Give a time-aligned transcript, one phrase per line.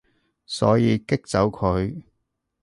[0.47, 2.01] 所以激走佢